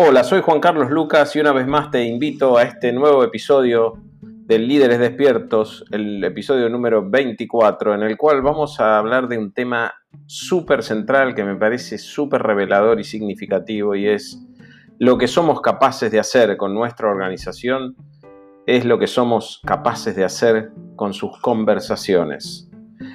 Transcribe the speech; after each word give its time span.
Hola, 0.00 0.22
soy 0.22 0.42
Juan 0.42 0.60
Carlos 0.60 0.90
Lucas 0.90 1.34
y 1.34 1.40
una 1.40 1.50
vez 1.50 1.66
más 1.66 1.90
te 1.90 2.04
invito 2.04 2.56
a 2.56 2.62
este 2.62 2.92
nuevo 2.92 3.24
episodio 3.24 3.94
de 4.22 4.60
Líderes 4.60 5.00
Despiertos, 5.00 5.84
el 5.90 6.22
episodio 6.22 6.68
número 6.68 7.10
24, 7.10 7.96
en 7.96 8.04
el 8.04 8.16
cual 8.16 8.40
vamos 8.40 8.78
a 8.78 8.96
hablar 8.96 9.26
de 9.26 9.38
un 9.38 9.52
tema 9.52 9.92
súper 10.24 10.84
central 10.84 11.34
que 11.34 11.42
me 11.42 11.56
parece 11.56 11.98
súper 11.98 12.44
revelador 12.44 13.00
y 13.00 13.02
significativo 13.02 13.96
y 13.96 14.06
es 14.06 14.38
lo 15.00 15.18
que 15.18 15.26
somos 15.26 15.60
capaces 15.62 16.12
de 16.12 16.20
hacer 16.20 16.56
con 16.56 16.74
nuestra 16.74 17.10
organización, 17.10 17.96
es 18.66 18.84
lo 18.84 19.00
que 19.00 19.08
somos 19.08 19.60
capaces 19.66 20.14
de 20.14 20.24
hacer 20.24 20.70
con 20.94 21.12
sus 21.12 21.40
conversaciones. 21.40 22.67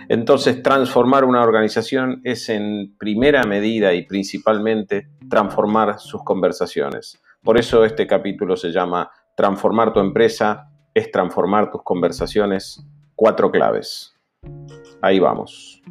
Entonces, 0.09 0.61
transformar 0.61 1.25
una 1.25 1.41
organización 1.41 2.21
es 2.23 2.49
en 2.49 2.95
primera 2.97 3.43
medida 3.43 3.93
y 3.93 4.05
principalmente 4.05 5.09
transformar 5.29 5.99
sus 5.99 6.23
conversaciones. 6.23 7.21
Por 7.41 7.57
eso 7.57 7.83
este 7.83 8.07
capítulo 8.07 8.55
se 8.55 8.71
llama 8.71 9.09
Transformar 9.35 9.93
tu 9.93 9.99
empresa 9.99 10.69
es 10.93 11.11
transformar 11.11 11.71
tus 11.71 11.83
conversaciones. 11.83 12.85
Cuatro 13.15 13.51
claves. 13.51 14.13
Ahí 15.01 15.19
vamos. 15.19 15.81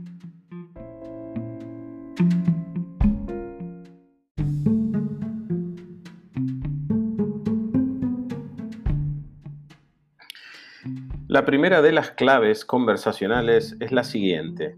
La 11.33 11.47
primera 11.47 11.81
de 11.81 11.93
las 11.93 12.11
claves 12.11 12.67
conversacionales 12.67 13.75
es 13.81 13.91
la 13.91 14.05
siguiente. 14.05 14.77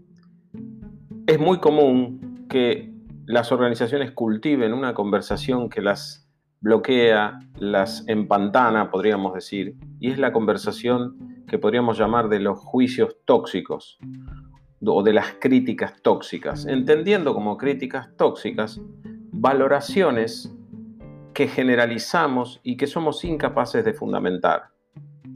Es 1.27 1.37
muy 1.37 1.59
común 1.59 2.47
que 2.49 2.93
las 3.25 3.51
organizaciones 3.51 4.11
cultiven 4.11 4.71
una 4.71 4.93
conversación 4.93 5.67
que 5.67 5.81
las 5.81 6.29
bloquea, 6.61 7.39
las 7.59 8.07
empantana, 8.07 8.89
podríamos 8.89 9.33
decir, 9.33 9.75
y 9.99 10.11
es 10.11 10.17
la 10.17 10.31
conversación 10.31 11.43
que 11.45 11.59
podríamos 11.59 11.97
llamar 11.97 12.29
de 12.29 12.39
los 12.39 12.57
juicios 12.57 13.17
tóxicos 13.25 13.99
o 14.87 15.03
de 15.03 15.11
las 15.11 15.33
críticas 15.41 16.01
tóxicas, 16.01 16.65
entendiendo 16.67 17.33
como 17.33 17.57
críticas 17.57 18.15
tóxicas 18.15 18.79
valoraciones 19.33 20.55
que 21.33 21.49
generalizamos 21.49 22.61
y 22.63 22.77
que 22.77 22.87
somos 22.87 23.25
incapaces 23.25 23.83
de 23.83 23.93
fundamentar. 23.93 24.74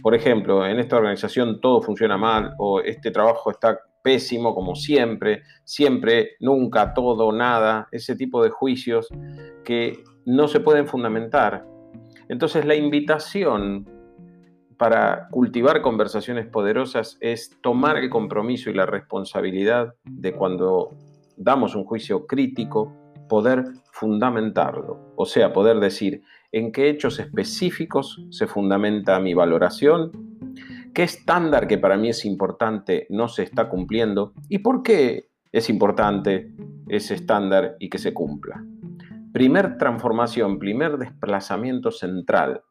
Por 0.02 0.16
ejemplo, 0.16 0.66
en 0.66 0.80
esta 0.80 0.98
organización 0.98 1.60
todo 1.60 1.82
funciona 1.82 2.18
mal 2.18 2.54
o 2.58 2.80
este 2.82 3.12
trabajo 3.12 3.52
está 3.52 3.80
pésimo 4.02 4.56
como 4.56 4.76
siempre, 4.76 5.44
siempre, 5.64 6.32
nunca, 6.40 6.94
todo, 6.94 7.32
nada, 7.32 7.88
ese 7.92 8.16
tipo 8.16 8.44
de 8.44 8.50
juicios 8.50 9.10
que 9.64 10.04
no 10.26 10.48
se 10.48 10.62
pueden 10.62 10.88
fundamentar. 10.88 11.66
Entonces 12.30 12.66
la 12.66 12.76
invitación 12.76 13.88
para 14.78 15.28
cultivar 15.30 15.82
conversaciones 15.82 16.48
poderosas 16.48 17.18
es 17.20 17.58
tomar 17.62 17.98
el 17.98 18.10
compromiso 18.10 18.70
y 18.70 18.74
la 18.74 18.86
responsabilidad 18.86 19.96
de 20.06 20.34
cuando 20.34 20.92
damos 21.36 21.76
un 21.76 21.84
juicio 21.84 22.26
crítico, 22.26 22.94
poder 23.28 23.66
fundamentarlo, 23.92 25.14
o 25.16 25.26
sea, 25.26 25.52
poder 25.52 25.80
decir 25.80 26.24
en 26.52 26.72
qué 26.72 26.90
hechos 26.90 27.20
específicos 27.20 28.26
se 28.30 28.48
fundamenta 28.48 29.20
mi 29.20 29.34
valoración, 29.34 30.12
qué 30.94 31.04
estándar 31.04 31.68
que 31.68 31.78
para 31.78 31.98
mí 31.98 32.10
es 32.10 32.26
importante 32.26 33.06
no 33.10 33.28
se 33.28 33.44
está 33.44 33.70
cumpliendo 33.70 34.34
y 34.48 34.60
por 34.60 34.84
qué 34.84 35.30
es 35.52 35.70
importante 35.70 36.52
ese 36.88 37.16
estándar 37.16 37.76
y 37.80 37.90
que 37.90 37.98
se 37.98 38.14
cumpla. 38.14 38.64
Primer 39.32 39.78
transformación, 39.78 40.58
primer 40.58 40.98
desplazamiento 40.98 41.92
central, 41.92 42.64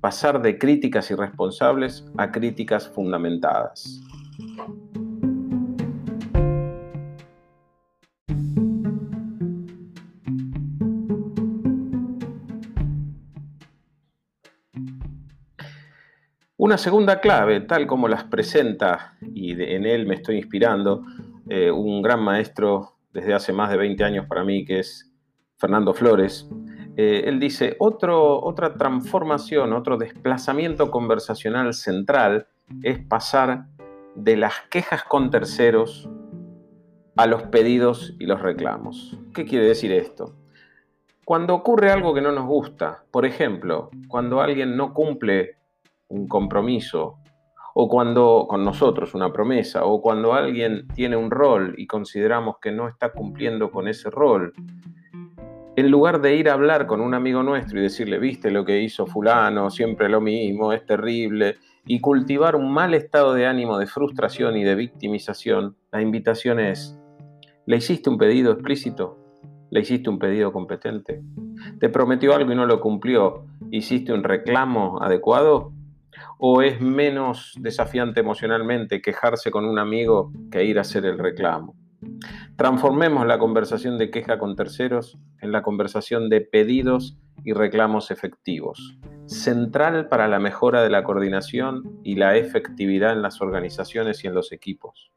pasar 0.00 0.40
de 0.40 0.58
críticas 0.58 1.10
irresponsables 1.10 2.06
a 2.16 2.30
críticas 2.30 2.88
fundamentadas. 2.88 4.00
Una 16.58 16.78
segunda 16.78 17.20
clave, 17.20 17.60
tal 17.60 17.86
como 17.86 18.08
las 18.08 18.24
presenta, 18.24 19.16
y 19.34 19.52
en 19.52 19.84
él 19.84 20.06
me 20.06 20.14
estoy 20.14 20.36
inspirando, 20.38 21.04
eh, 21.48 21.70
un 21.70 22.00
gran 22.00 22.22
maestro 22.22 22.96
desde 23.12 23.34
hace 23.34 23.52
más 23.52 23.70
de 23.70 23.76
20 23.76 24.04
años 24.04 24.26
para 24.26 24.42
mí, 24.42 24.64
que 24.64 24.78
es 24.78 25.12
Fernando 25.58 25.92
Flores, 25.92 26.48
eh, 26.96 27.24
él 27.26 27.38
dice, 27.38 27.76
otra 27.78 28.74
transformación, 28.78 29.74
otro 29.74 29.98
desplazamiento 29.98 30.90
conversacional 30.90 31.74
central 31.74 32.46
es 32.82 32.98
pasar 33.00 33.66
de 34.14 34.36
las 34.36 34.54
quejas 34.70 35.04
con 35.04 35.30
terceros 35.30 36.08
a 37.16 37.26
los 37.26 37.42
pedidos 37.44 38.14
y 38.18 38.24
los 38.24 38.40
reclamos. 38.40 39.18
¿Qué 39.34 39.44
quiere 39.44 39.66
decir 39.66 39.92
esto? 39.92 40.34
Cuando 41.26 41.56
ocurre 41.56 41.90
algo 41.90 42.14
que 42.14 42.20
no 42.20 42.30
nos 42.30 42.46
gusta, 42.46 43.02
por 43.10 43.26
ejemplo, 43.26 43.90
cuando 44.06 44.40
alguien 44.40 44.76
no 44.76 44.94
cumple 44.94 45.56
un 46.06 46.28
compromiso, 46.28 47.16
o 47.74 47.88
cuando 47.88 48.46
con 48.48 48.64
nosotros 48.64 49.12
una 49.12 49.32
promesa, 49.32 49.86
o 49.86 50.00
cuando 50.00 50.34
alguien 50.34 50.86
tiene 50.94 51.16
un 51.16 51.32
rol 51.32 51.74
y 51.78 51.88
consideramos 51.88 52.58
que 52.62 52.70
no 52.70 52.86
está 52.86 53.10
cumpliendo 53.10 53.72
con 53.72 53.88
ese 53.88 54.08
rol, 54.08 54.52
en 55.74 55.90
lugar 55.90 56.20
de 56.20 56.36
ir 56.36 56.48
a 56.48 56.52
hablar 56.52 56.86
con 56.86 57.00
un 57.00 57.12
amigo 57.12 57.42
nuestro 57.42 57.80
y 57.80 57.82
decirle, 57.82 58.20
viste 58.20 58.52
lo 58.52 58.64
que 58.64 58.80
hizo 58.80 59.04
fulano, 59.04 59.68
siempre 59.68 60.08
lo 60.08 60.20
mismo, 60.20 60.72
es 60.72 60.86
terrible, 60.86 61.56
y 61.86 62.00
cultivar 62.00 62.54
un 62.54 62.72
mal 62.72 62.94
estado 62.94 63.34
de 63.34 63.46
ánimo 63.46 63.78
de 63.78 63.88
frustración 63.88 64.56
y 64.56 64.62
de 64.62 64.76
victimización, 64.76 65.76
la 65.90 66.00
invitación 66.00 66.60
es, 66.60 66.96
¿le 67.66 67.78
hiciste 67.78 68.10
un 68.10 68.16
pedido 68.16 68.52
explícito? 68.52 69.25
¿Le 69.70 69.80
hiciste 69.80 70.10
un 70.10 70.18
pedido 70.18 70.52
competente? 70.52 71.22
¿Te 71.80 71.88
prometió 71.88 72.34
algo 72.34 72.52
y 72.52 72.54
no 72.54 72.66
lo 72.66 72.80
cumplió? 72.80 73.46
¿Hiciste 73.70 74.12
un 74.12 74.22
reclamo 74.22 75.02
adecuado? 75.02 75.72
¿O 76.38 76.62
es 76.62 76.80
menos 76.80 77.54
desafiante 77.60 78.20
emocionalmente 78.20 79.02
quejarse 79.02 79.50
con 79.50 79.64
un 79.64 79.78
amigo 79.78 80.32
que 80.50 80.64
ir 80.64 80.78
a 80.78 80.82
hacer 80.82 81.04
el 81.04 81.18
reclamo? 81.18 81.74
Transformemos 82.56 83.26
la 83.26 83.38
conversación 83.38 83.98
de 83.98 84.10
queja 84.10 84.38
con 84.38 84.56
terceros 84.56 85.18
en 85.40 85.52
la 85.52 85.62
conversación 85.62 86.28
de 86.28 86.40
pedidos 86.40 87.18
y 87.44 87.52
reclamos 87.52 88.10
efectivos, 88.10 88.98
central 89.26 90.08
para 90.08 90.28
la 90.28 90.38
mejora 90.38 90.82
de 90.82 90.90
la 90.90 91.04
coordinación 91.04 92.00
y 92.02 92.16
la 92.16 92.36
efectividad 92.36 93.12
en 93.12 93.22
las 93.22 93.40
organizaciones 93.40 94.24
y 94.24 94.28
en 94.28 94.34
los 94.34 94.52
equipos. 94.52 95.12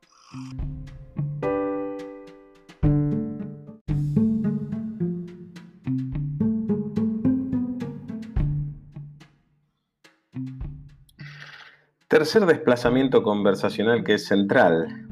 Tercer 12.20 12.46
desplazamiento 12.46 13.24
conversacional 13.24 14.04
que 14.04 14.16
es 14.16 14.28
central, 14.28 15.08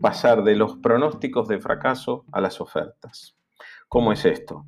pasar 0.00 0.44
de 0.44 0.54
los 0.54 0.76
pronósticos 0.76 1.48
de 1.48 1.58
fracaso 1.58 2.24
a 2.30 2.40
las 2.40 2.60
ofertas. 2.60 3.36
¿Cómo 3.88 4.12
es 4.12 4.24
esto? 4.24 4.64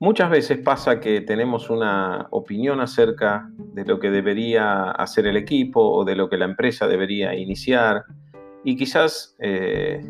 Muchas 0.00 0.28
veces 0.28 0.58
pasa 0.58 0.98
que 0.98 1.20
tenemos 1.20 1.70
una 1.70 2.26
opinión 2.32 2.80
acerca 2.80 3.48
de 3.56 3.84
lo 3.84 4.00
que 4.00 4.10
debería 4.10 4.90
hacer 4.90 5.28
el 5.28 5.36
equipo 5.36 5.80
o 5.80 6.04
de 6.04 6.16
lo 6.16 6.28
que 6.28 6.36
la 6.36 6.46
empresa 6.46 6.88
debería 6.88 7.32
iniciar 7.36 8.02
y 8.64 8.74
quizás 8.74 9.36
eh, 9.38 10.00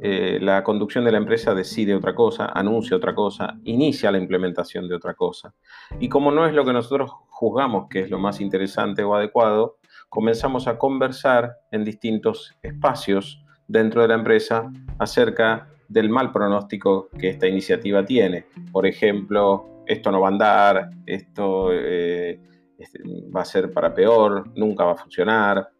eh, 0.00 0.38
la 0.40 0.64
conducción 0.64 1.04
de 1.04 1.12
la 1.12 1.18
empresa 1.18 1.54
decide 1.54 1.94
otra 1.94 2.16
cosa, 2.16 2.46
anuncia 2.46 2.96
otra 2.96 3.14
cosa, 3.14 3.58
inicia 3.62 4.10
la 4.10 4.18
implementación 4.18 4.88
de 4.88 4.96
otra 4.96 5.14
cosa. 5.14 5.54
Y 6.00 6.08
como 6.08 6.32
no 6.32 6.46
es 6.46 6.52
lo 6.52 6.64
que 6.64 6.72
nosotros 6.72 7.12
juzgamos 7.28 7.86
que 7.88 8.00
es 8.00 8.10
lo 8.10 8.18
más 8.18 8.40
interesante 8.40 9.04
o 9.04 9.14
adecuado, 9.14 9.78
comenzamos 10.08 10.66
a 10.66 10.78
conversar 10.78 11.58
en 11.70 11.84
distintos 11.84 12.56
espacios 12.62 13.44
dentro 13.66 14.02
de 14.02 14.08
la 14.08 14.14
empresa 14.14 14.70
acerca 14.98 15.68
del 15.88 16.10
mal 16.10 16.32
pronóstico 16.32 17.08
que 17.18 17.30
esta 17.30 17.46
iniciativa 17.46 18.04
tiene. 18.04 18.46
Por 18.72 18.86
ejemplo, 18.86 19.84
esto 19.86 20.10
no 20.10 20.20
va 20.20 20.28
a 20.28 20.30
andar, 20.30 20.90
esto 21.06 21.70
eh, 21.72 22.40
este, 22.78 23.00
va 23.34 23.40
a 23.40 23.44
ser 23.44 23.72
para 23.72 23.92
peor, 23.92 24.52
nunca 24.54 24.84
va 24.84 24.92
a 24.92 24.96
funcionar, 24.96 25.70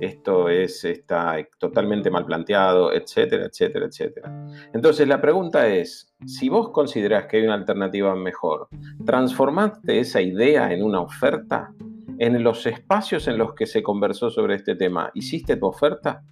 esto 0.00 0.48
es, 0.48 0.84
está 0.84 1.36
totalmente 1.58 2.10
mal 2.10 2.26
planteado, 2.26 2.92
etcétera, 2.92 3.46
etcétera, 3.46 3.86
etcétera. 3.86 4.48
Entonces 4.72 5.06
la 5.06 5.20
pregunta 5.20 5.68
es, 5.68 6.12
si 6.26 6.48
vos 6.48 6.70
considerás 6.70 7.26
que 7.26 7.36
hay 7.36 7.44
una 7.44 7.54
alternativa 7.54 8.16
mejor, 8.16 8.68
¿transformaste 9.04 10.00
esa 10.00 10.20
idea 10.20 10.72
en 10.72 10.82
una 10.82 11.00
oferta? 11.00 11.72
En 12.18 12.42
los 12.42 12.66
espacios 12.66 13.28
en 13.28 13.38
los 13.38 13.54
que 13.54 13.66
se 13.66 13.82
conversó 13.82 14.30
sobre 14.30 14.54
este 14.54 14.74
tema, 14.74 15.10
¿hiciste 15.14 15.56
tu 15.56 15.66
oferta? 15.66 16.22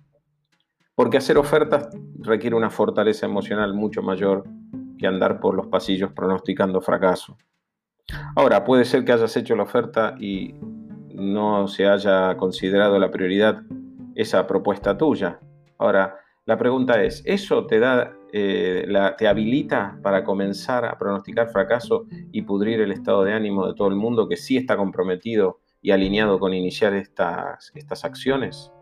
Porque 0.94 1.18
hacer 1.18 1.38
ofertas 1.38 1.88
requiere 2.18 2.56
una 2.56 2.70
fortaleza 2.70 3.26
emocional 3.26 3.74
mucho 3.74 4.02
mayor 4.02 4.44
que 4.98 5.06
andar 5.06 5.40
por 5.40 5.54
los 5.54 5.66
pasillos 5.68 6.12
pronosticando 6.12 6.80
fracaso. 6.80 7.36
Ahora, 8.36 8.64
puede 8.64 8.84
ser 8.84 9.04
que 9.04 9.12
hayas 9.12 9.36
hecho 9.36 9.56
la 9.56 9.62
oferta 9.62 10.14
y 10.18 10.54
no 11.14 11.68
se 11.68 11.86
haya 11.86 12.36
considerado 12.36 12.98
la 12.98 13.10
prioridad 13.10 13.62
esa 14.14 14.46
propuesta 14.46 14.96
tuya. 14.98 15.40
Ahora, 15.78 16.16
la 16.44 16.58
pregunta 16.58 17.02
es, 17.02 17.22
¿eso 17.24 17.66
te 17.66 17.78
da, 17.78 18.12
eh, 18.32 18.86
te 19.16 19.28
habilita 19.28 19.98
para 20.02 20.24
comenzar 20.24 20.84
a 20.84 20.98
pronosticar 20.98 21.48
fracaso 21.48 22.06
y 22.32 22.42
pudrir 22.42 22.80
el 22.80 22.92
estado 22.92 23.24
de 23.24 23.32
ánimo 23.32 23.66
de 23.66 23.74
todo 23.74 23.88
el 23.88 23.96
mundo 23.96 24.28
que 24.28 24.36
sí 24.36 24.56
está 24.56 24.76
comprometido 24.76 25.60
y 25.82 25.90
alineado 25.90 26.38
con 26.38 26.54
iniciar 26.54 26.94
estas, 26.94 27.72
estas 27.74 28.04
acciones? 28.04 28.72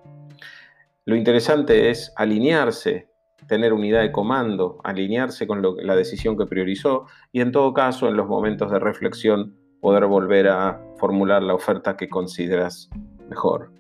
Lo 1.05 1.17
interesante 1.17 1.91
es 1.91 2.13
alinearse, 2.17 3.09
tener 3.47 3.73
unidad 3.73 4.03
de 4.03 4.13
comando, 4.13 4.79
alinearse 4.85 5.47
con 5.47 5.63
la 5.63 5.97
decisión 5.97 6.37
que 6.37 6.47
priorizó 6.47 7.07
y 7.33 7.41
en 7.41 7.51
todo 7.51 7.73
caso 7.73 8.09
en 8.09 8.17
los 8.17 8.29
momentos 8.29 8.71
de 8.71 8.79
reflexión 8.79 9.57
poder 9.81 10.07
volver 10.07 10.49
a 10.49 10.81
formular 10.99 11.43
la 11.43 11.55
oferta 11.55 11.97
que 11.97 12.09
consideras 12.09 12.91
mejor. 13.29 13.73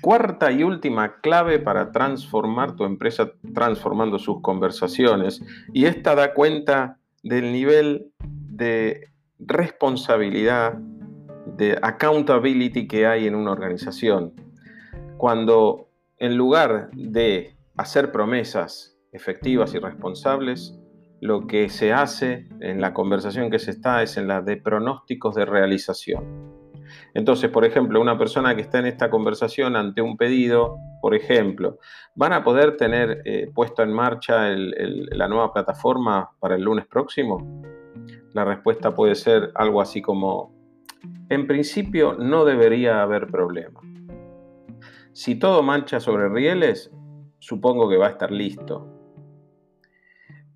Cuarta 0.00 0.52
y 0.52 0.62
última 0.62 1.20
clave 1.20 1.58
para 1.58 1.90
transformar 1.92 2.76
tu 2.76 2.84
empresa 2.84 3.32
transformando 3.54 4.18
sus 4.18 4.40
conversaciones. 4.42 5.42
Y 5.72 5.86
esta 5.86 6.14
da 6.14 6.34
cuenta 6.34 6.98
del 7.22 7.52
nivel 7.52 8.12
de 8.20 9.08
responsabilidad, 9.38 10.74
de 11.56 11.78
accountability 11.80 12.86
que 12.86 13.06
hay 13.06 13.26
en 13.26 13.34
una 13.34 13.52
organización. 13.52 14.34
Cuando 15.16 15.88
en 16.18 16.36
lugar 16.36 16.90
de 16.92 17.56
hacer 17.76 18.12
promesas 18.12 18.96
efectivas 19.12 19.74
y 19.74 19.78
responsables, 19.78 20.78
lo 21.20 21.46
que 21.46 21.68
se 21.68 21.92
hace 21.92 22.46
en 22.60 22.80
la 22.80 22.92
conversación 22.92 23.50
que 23.50 23.58
se 23.58 23.72
está 23.72 24.02
es 24.02 24.16
en 24.16 24.28
la 24.28 24.42
de 24.42 24.56
pronósticos 24.56 25.34
de 25.34 25.44
realización. 25.44 26.57
Entonces, 27.14 27.50
por 27.50 27.64
ejemplo, 27.64 28.00
una 28.00 28.18
persona 28.18 28.54
que 28.54 28.62
está 28.62 28.78
en 28.78 28.86
esta 28.86 29.10
conversación 29.10 29.76
ante 29.76 30.02
un 30.02 30.16
pedido, 30.16 30.76
por 31.00 31.14
ejemplo, 31.14 31.78
¿van 32.14 32.32
a 32.32 32.44
poder 32.44 32.76
tener 32.76 33.22
eh, 33.24 33.50
puesto 33.54 33.82
en 33.82 33.92
marcha 33.92 34.48
la 34.50 35.28
nueva 35.28 35.52
plataforma 35.52 36.30
para 36.38 36.56
el 36.56 36.62
lunes 36.62 36.86
próximo? 36.86 37.62
La 38.34 38.44
respuesta 38.44 38.94
puede 38.94 39.14
ser 39.14 39.52
algo 39.54 39.80
así 39.80 40.02
como, 40.02 40.52
en 41.28 41.46
principio 41.46 42.14
no 42.18 42.44
debería 42.44 43.02
haber 43.02 43.26
problema. 43.26 43.80
Si 45.12 45.34
todo 45.36 45.62
mancha 45.62 45.98
sobre 45.98 46.28
rieles, 46.28 46.92
supongo 47.38 47.88
que 47.88 47.96
va 47.96 48.06
a 48.08 48.10
estar 48.10 48.30
listo. 48.30 48.86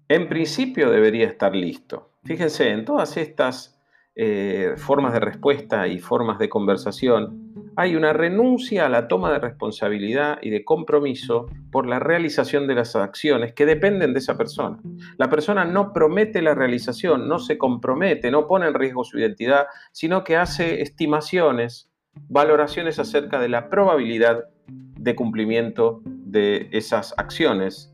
En 0.09 0.29
principio 0.29 0.91
debería 0.91 1.27
estar 1.27 1.57
listo. 1.57 2.11
Fíjense, 2.25 2.71
en 2.71 2.85
todas 2.85 3.17
estas 3.17 3.72
eh, 4.15 4.75
formas 4.77 5.15
de 5.15 5.21
respuesta 5.21 5.89
y 5.89 5.99
formas 5.99 6.39
de 6.39 6.49
conversación, 6.49 7.53
hay 7.77 7.97
una 7.97 8.13
renuncia 8.13 8.85
a 8.85 8.89
la 8.89 9.09
toma 9.09 9.33
de 9.33 9.39
responsabilidad 9.39 10.39
y 10.43 10.51
de 10.51 10.65
compromiso 10.65 11.47
por 11.71 11.87
la 11.87 11.99
realización 11.99 12.67
de 12.67 12.75
las 12.75 12.95
acciones 12.95 13.55
que 13.55 13.65
dependen 13.65 14.13
de 14.13 14.19
esa 14.19 14.37
persona. 14.37 14.79
La 15.17 15.31
persona 15.31 15.65
no 15.65 15.93
promete 15.93 16.43
la 16.43 16.55
realización, 16.55 17.27
no 17.27 17.39
se 17.39 17.57
compromete, 17.57 18.31
no 18.31 18.47
pone 18.47 18.67
en 18.67 18.75
riesgo 18.75 19.05
su 19.05 19.19
identidad, 19.19 19.67
sino 19.93 20.25
que 20.25 20.37
hace 20.37 20.83
estimaciones, 20.83 21.91
valoraciones 22.29 22.99
acerca 22.99 23.41
de 23.41 23.49
la 23.49 23.71
probabilidad 23.71 24.45
de 24.67 25.17
cumplimiento 25.17 26.03
de 26.05 26.69
esas 26.73 27.15
acciones 27.17 27.93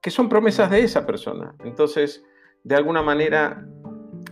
que 0.00 0.10
son 0.10 0.28
promesas 0.28 0.70
de 0.70 0.80
esa 0.80 1.06
persona. 1.06 1.54
Entonces, 1.64 2.24
de 2.62 2.74
alguna 2.74 3.02
manera, 3.02 3.64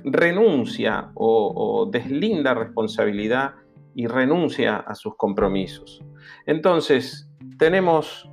renuncia 0.02 1.10
o, 1.14 1.88
deslinda 1.90 2.54
responsabilidad 2.54 3.54
y 3.94 4.06
renuncia 4.06 4.76
a 4.76 4.94
sus 4.94 5.16
compromisos. 5.16 6.02
Entonces, 6.46 7.30
tenemos 7.58 8.28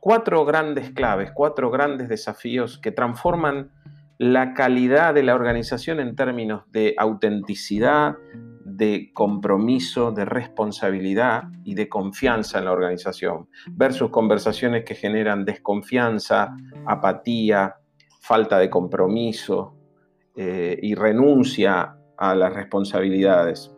cuatro 0.00 0.44
grandes 0.44 0.90
claves, 0.90 1.30
cuatro 1.32 1.70
grandes 1.70 2.08
desafíos 2.08 2.78
que 2.78 2.92
transforman 2.92 3.70
la 4.18 4.54
calidad 4.54 5.14
de 5.14 5.22
la 5.22 5.34
organización 5.34 6.00
en 6.00 6.16
términos 6.16 6.62
de 6.70 6.94
autenticidad, 6.98 8.16
de 8.64 9.10
compromiso, 9.14 10.10
de 10.10 10.24
responsabilidad 10.24 11.44
y 11.64 11.74
de 11.74 11.88
confianza 11.88 12.58
en 12.58 12.64
la 12.64 12.72
organización, 12.72 13.48
versus 13.70 14.10
conversaciones 14.10 14.84
que 14.84 14.94
generan 14.94 15.44
desconfianza, 15.44 16.56
apatía, 16.86 17.76
falta 18.20 18.58
de 18.58 18.68
compromiso 18.68 19.75
eh, 20.36 20.78
y 20.82 20.94
renuncia 20.94 21.96
a 22.18 22.34
las 22.34 22.52
responsabilidades. 22.52 23.72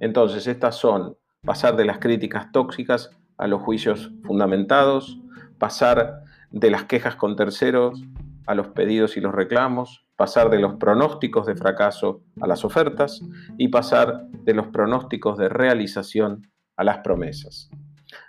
Entonces, 0.00 0.46
estas 0.46 0.76
son 0.76 1.16
pasar 1.42 1.76
de 1.76 1.84
las 1.84 1.98
críticas 1.98 2.50
tóxicas 2.52 3.10
a 3.38 3.46
los 3.46 3.62
juicios 3.62 4.12
fundamentados, 4.24 5.18
pasar 5.58 6.22
de 6.50 6.70
las 6.70 6.84
quejas 6.84 7.16
con 7.16 7.36
terceros 7.36 8.02
a 8.46 8.54
los 8.54 8.68
pedidos 8.68 9.16
y 9.16 9.20
los 9.20 9.32
reclamos, 9.32 10.04
pasar 10.16 10.50
de 10.50 10.58
los 10.58 10.74
pronósticos 10.74 11.46
de 11.46 11.54
fracaso 11.54 12.22
a 12.40 12.46
las 12.46 12.64
ofertas 12.64 13.20
y 13.56 13.68
pasar 13.68 14.26
de 14.42 14.54
los 14.54 14.66
pronósticos 14.68 15.38
de 15.38 15.48
realización 15.48 16.50
a 16.76 16.84
las 16.84 16.98
promesas. 16.98 17.70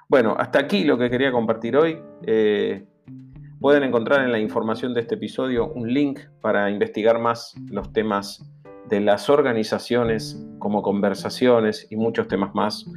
Bueno, 0.07 0.35
hasta 0.37 0.59
aquí 0.59 0.83
lo 0.83 0.97
que 0.97 1.09
quería 1.09 1.31
compartir 1.31 1.75
hoy. 1.75 1.99
Eh, 2.23 2.85
pueden 3.61 3.83
encontrar 3.83 4.25
en 4.25 4.31
la 4.31 4.39
información 4.39 4.95
de 4.95 5.01
este 5.01 5.15
episodio 5.15 5.67
un 5.67 5.93
link 5.93 6.21
para 6.41 6.71
investigar 6.71 7.19
más 7.19 7.53
los 7.69 7.93
temas 7.93 8.43
de 8.89 8.99
las 8.99 9.29
organizaciones 9.29 10.43
como 10.57 10.81
conversaciones 10.81 11.85
y 11.91 11.95
muchos 11.95 12.27
temas 12.27 12.55
más. 12.55 12.87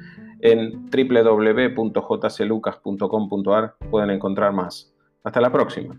En 0.40 0.90
www.jclucas.com.ar 0.90 3.76
pueden 3.90 4.10
encontrar 4.10 4.52
más. 4.52 4.92
Hasta 5.22 5.40
la 5.40 5.52
próxima. 5.52 5.96